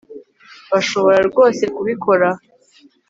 bashobora 0.71 1.19
rwose 1.29 1.63
kubikora 1.75 2.27